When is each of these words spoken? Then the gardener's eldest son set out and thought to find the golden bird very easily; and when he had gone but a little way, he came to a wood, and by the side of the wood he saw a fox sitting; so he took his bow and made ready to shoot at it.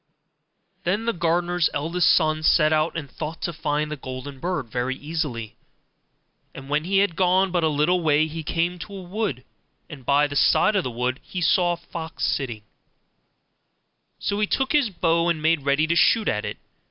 Then 0.83 1.05
the 1.05 1.13
gardener's 1.13 1.69
eldest 1.75 2.07
son 2.11 2.41
set 2.41 2.73
out 2.73 2.97
and 2.97 3.07
thought 3.07 3.39
to 3.43 3.53
find 3.53 3.91
the 3.91 3.95
golden 3.95 4.39
bird 4.39 4.67
very 4.67 4.95
easily; 4.95 5.57
and 6.55 6.69
when 6.69 6.85
he 6.85 6.97
had 6.97 7.15
gone 7.15 7.51
but 7.51 7.63
a 7.63 7.67
little 7.67 8.01
way, 8.01 8.25
he 8.25 8.41
came 8.41 8.79
to 8.79 8.95
a 8.95 9.01
wood, 9.03 9.43
and 9.91 10.03
by 10.03 10.25
the 10.25 10.35
side 10.35 10.75
of 10.75 10.83
the 10.83 10.89
wood 10.89 11.19
he 11.21 11.39
saw 11.39 11.73
a 11.73 11.77
fox 11.77 12.25
sitting; 12.25 12.63
so 14.17 14.39
he 14.39 14.47
took 14.47 14.71
his 14.71 14.89
bow 14.89 15.29
and 15.29 15.39
made 15.39 15.61
ready 15.65 15.85
to 15.85 15.95
shoot 15.95 16.27
at 16.27 16.45
it. 16.45 16.57